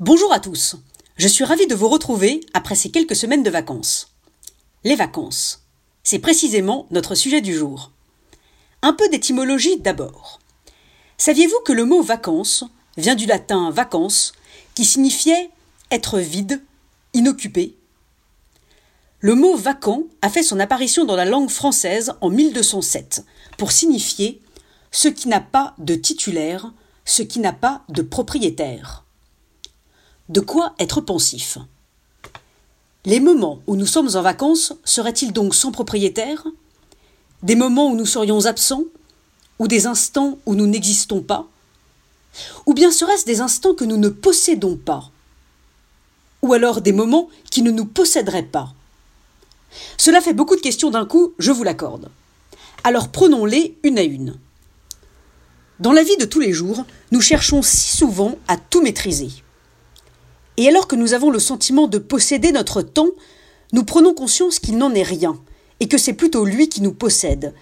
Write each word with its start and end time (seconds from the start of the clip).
Bonjour 0.00 0.32
à 0.32 0.40
tous. 0.40 0.74
Je 1.16 1.28
suis 1.28 1.44
ravie 1.44 1.68
de 1.68 1.74
vous 1.76 1.88
retrouver 1.88 2.40
après 2.52 2.74
ces 2.74 2.90
quelques 2.90 3.14
semaines 3.14 3.44
de 3.44 3.50
vacances. 3.50 4.08
Les 4.82 4.96
vacances. 4.96 5.62
C'est 6.02 6.18
précisément 6.18 6.88
notre 6.90 7.14
sujet 7.14 7.40
du 7.40 7.54
jour. 7.54 7.92
Un 8.82 8.92
peu 8.92 9.08
d'étymologie 9.08 9.78
d'abord. 9.78 10.40
Saviez-vous 11.16 11.60
que 11.64 11.72
le 11.72 11.84
mot 11.84 12.02
vacances 12.02 12.64
vient 12.96 13.14
du 13.14 13.26
latin 13.26 13.70
vacances, 13.70 14.32
qui 14.74 14.84
signifiait 14.84 15.50
être 15.92 16.18
vide, 16.18 16.60
inoccupé? 17.12 17.76
Le 19.20 19.36
mot 19.36 19.54
vacant 19.54 20.02
a 20.22 20.28
fait 20.28 20.42
son 20.42 20.58
apparition 20.58 21.04
dans 21.04 21.14
la 21.14 21.24
langue 21.24 21.50
française 21.50 22.14
en 22.20 22.30
1207 22.30 23.24
pour 23.58 23.70
signifier 23.70 24.42
ce 24.90 25.06
qui 25.06 25.28
n'a 25.28 25.40
pas 25.40 25.76
de 25.78 25.94
titulaire, 25.94 26.72
ce 27.04 27.22
qui 27.22 27.38
n'a 27.38 27.52
pas 27.52 27.84
de 27.90 28.02
propriétaire. 28.02 29.03
De 30.30 30.40
quoi 30.40 30.74
être 30.78 31.02
pensif 31.02 31.58
Les 33.04 33.20
moments 33.20 33.60
où 33.66 33.76
nous 33.76 33.84
sommes 33.84 34.08
en 34.14 34.22
vacances 34.22 34.72
seraient-ils 34.82 35.34
donc 35.34 35.54
sans 35.54 35.70
propriétaire? 35.70 36.46
Des 37.42 37.56
moments 37.56 37.90
où 37.90 37.94
nous 37.94 38.06
serions 38.06 38.46
absents? 38.46 38.84
Ou 39.58 39.68
des 39.68 39.84
instants 39.84 40.38
où 40.46 40.54
nous 40.54 40.66
n'existons 40.66 41.20
pas? 41.20 41.46
Ou 42.64 42.72
bien 42.72 42.90
serait-ce 42.90 43.26
des 43.26 43.42
instants 43.42 43.74
que 43.74 43.84
nous 43.84 43.98
ne 43.98 44.08
possédons 44.08 44.76
pas? 44.76 45.10
Ou 46.40 46.54
alors 46.54 46.80
des 46.80 46.92
moments 46.92 47.28
qui 47.50 47.60
ne 47.60 47.70
nous 47.70 47.84
posséderaient 47.84 48.44
pas? 48.44 48.72
Cela 49.98 50.22
fait 50.22 50.32
beaucoup 50.32 50.56
de 50.56 50.62
questions 50.62 50.90
d'un 50.90 51.04
coup, 51.04 51.34
je 51.38 51.52
vous 51.52 51.64
l'accorde. 51.64 52.10
Alors 52.82 53.10
prenons-les 53.10 53.76
une 53.82 53.98
à 53.98 54.02
une. 54.02 54.38
Dans 55.80 55.92
la 55.92 56.02
vie 56.02 56.16
de 56.16 56.24
tous 56.24 56.40
les 56.40 56.54
jours, 56.54 56.86
nous 57.12 57.20
cherchons 57.20 57.60
si 57.60 57.94
souvent 57.94 58.38
à 58.48 58.56
tout 58.56 58.80
maîtriser. 58.80 59.43
Et 60.56 60.68
alors 60.68 60.86
que 60.86 60.96
nous 60.96 61.14
avons 61.14 61.30
le 61.30 61.38
sentiment 61.38 61.88
de 61.88 61.98
posséder 61.98 62.52
notre 62.52 62.82
temps, 62.82 63.10
nous 63.72 63.84
prenons 63.84 64.14
conscience 64.14 64.58
qu'il 64.58 64.78
n'en 64.78 64.94
est 64.94 65.02
rien, 65.02 65.40
et 65.80 65.88
que 65.88 65.98
c'est 65.98 66.12
plutôt 66.12 66.44
lui 66.44 66.68
qui 66.68 66.80
nous 66.80 66.92
possède, 66.92 67.54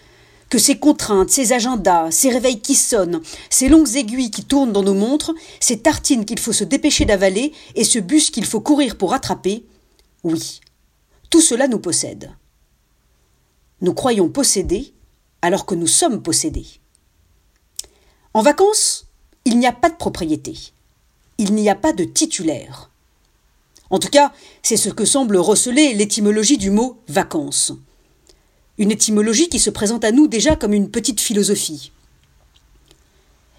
que 0.51 0.59
ces 0.59 0.79
contraintes, 0.79 1.31
ces 1.31 1.55
agendas, 1.55 2.11
ces 2.11 2.29
réveils 2.29 2.61
qui 2.61 2.75
sonnent, 2.75 3.23
ces 3.49 3.69
longues 3.69 3.97
aiguilles 3.97 4.31
qui 4.31 4.45
tournent 4.45 4.73
dans 4.73 4.83
nos 4.83 4.95
montres, 4.95 5.33
ces 5.61 5.81
tartines 5.81 6.27
qu'il 6.27 6.39
faut 6.39 6.53
se 6.53 6.65
dépêcher 6.65 7.07
d'avaler 7.07 7.53
et 7.75 7.85
ce 7.85 7.99
bus 7.99 8.31
qu'il 8.31 8.45
faut 8.45 8.61
courir 8.61 8.99
pour 8.99 9.13
rattraper, 9.13 9.65
oui, 10.25 10.61
tout 11.31 11.41
cela 11.41 11.69
nous 11.69 11.79
possède. 11.79 12.31
Nous 13.81 13.95
croyons 13.95 14.29
posséder 14.29 14.93
alors 15.41 15.65
que 15.65 15.75
nous 15.75 15.87
sommes 15.87 16.23
possédés. 16.23 16.67
En 18.35 18.43
vacances, 18.43 19.07
il 19.45 19.59
n'y 19.59 19.67
a 19.67 19.73
pas 19.73 19.89
de 19.89 19.97
propriété. 19.97 20.55
Il 21.39 21.55
n'y 21.55 21.69
a 21.69 21.75
pas 21.75 21.93
de 21.93 22.05
titulaire. 22.05 22.91
En 23.91 23.99
tout 23.99 24.09
cas, 24.09 24.33
c'est 24.63 24.77
ce 24.77 24.89
que 24.89 25.05
semble 25.05 25.37
receler 25.37 25.95
l'étymologie 25.95 26.59
du 26.59 26.71
mot 26.71 26.97
vacances. 27.09 27.73
Une 28.79 28.91
étymologie 28.91 29.49
qui 29.49 29.59
se 29.59 29.71
présente 29.71 30.05
à 30.05 30.13
nous 30.13 30.29
déjà 30.29 30.57
comme 30.57 30.73
une 30.73 30.91
petite 30.91 31.21
philosophie. 31.21 31.93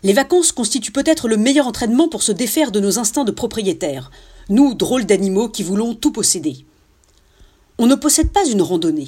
Les 0.02 0.14
vacances 0.14 0.52
constituent 0.52 0.92
peut-être 0.92 1.28
le 1.28 1.38
meilleur 1.38 1.68
entraînement 1.68 2.10
pour 2.10 2.24
se 2.24 2.32
défaire 2.32 2.72
de 2.72 2.80
nos 2.80 3.00
instincts 3.00 3.24
de 3.24 3.32
propriétaires, 3.32 4.12
nous, 4.50 4.74
drôles 4.74 5.06
d'animaux 5.06 5.48
qui 5.48 5.64
voulons 5.64 5.96
tout 5.96 6.12
posséder. 6.12 6.66
On 7.78 7.88
ne 7.88 7.96
possède 7.96 8.32
pas 8.32 8.46
une 8.46 8.62
randonnée. 8.62 9.08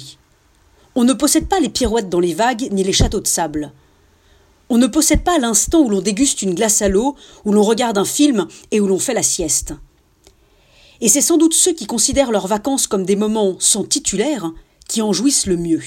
On 0.94 1.04
ne 1.04 1.12
possède 1.12 1.48
pas 1.48 1.60
les 1.60 1.68
pirouettes 1.68 2.08
dans 2.08 2.20
les 2.20 2.32
vagues 2.32 2.68
ni 2.72 2.82
les 2.82 2.92
châteaux 2.92 3.20
de 3.20 3.26
sable. 3.26 3.72
On 4.68 4.78
ne 4.78 4.86
possède 4.86 5.22
pas 5.22 5.38
l'instant 5.38 5.80
où 5.80 5.88
l'on 5.88 6.00
déguste 6.00 6.42
une 6.42 6.54
glace 6.54 6.82
à 6.82 6.88
l'eau, 6.88 7.14
où 7.44 7.52
l'on 7.52 7.62
regarde 7.62 7.98
un 7.98 8.04
film 8.04 8.48
et 8.70 8.80
où 8.80 8.86
l'on 8.86 8.98
fait 8.98 9.14
la 9.14 9.22
sieste. 9.22 9.74
Et 11.00 11.08
c'est 11.08 11.20
sans 11.20 11.36
doute 11.36 11.54
ceux 11.54 11.72
qui 11.72 11.86
considèrent 11.86 12.32
leurs 12.32 12.46
vacances 12.46 12.86
comme 12.86 13.04
des 13.04 13.16
moments 13.16 13.56
sans 13.60 13.84
titulaire 13.84 14.52
qui 14.88 15.02
en 15.02 15.12
jouissent 15.12 15.46
le 15.46 15.56
mieux. 15.56 15.82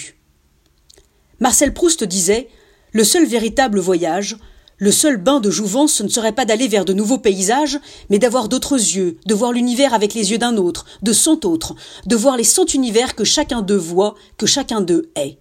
Marcel 1.39 1.73
Proust 1.73 2.03
disait 2.03 2.49
Le 2.91 3.03
seul 3.03 3.25
véritable 3.25 3.79
voyage, 3.79 4.37
le 4.77 4.91
seul 4.91 5.17
bain 5.17 5.41
de 5.41 5.51
jouvence, 5.51 5.93
ce 5.93 6.03
ne 6.03 6.09
serait 6.09 6.31
pas 6.31 6.45
d'aller 6.45 6.69
vers 6.69 6.85
de 6.85 6.93
nouveaux 6.93 7.17
paysages, 7.17 7.79
mais 8.09 8.19
d'avoir 8.19 8.47
d'autres 8.47 8.75
yeux, 8.75 9.17
de 9.25 9.33
voir 9.33 9.51
l'univers 9.51 9.93
avec 9.93 10.13
les 10.13 10.31
yeux 10.31 10.37
d'un 10.37 10.55
autre, 10.55 10.85
de 11.01 11.11
cent 11.11 11.43
autres, 11.43 11.75
de 12.05 12.15
voir 12.15 12.37
les 12.37 12.45
cent 12.45 12.65
univers 12.65 13.15
que 13.15 13.25
chacun 13.25 13.61
d'eux 13.61 13.75
voit, 13.75 14.15
que 14.37 14.45
chacun 14.45 14.79
d'eux 14.79 15.11
est. 15.15 15.37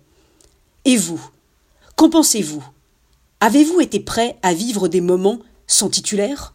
Et 0.84 0.96
vous 0.96 1.20
Qu'en 1.94 2.10
pensez-vous? 2.10 2.64
Avez-vous 3.40 3.80
été 3.80 4.00
prêt 4.00 4.36
à 4.42 4.52
vivre 4.52 4.88
des 4.88 5.00
moments 5.00 5.38
sans 5.68 5.88
titulaire? 5.88 6.54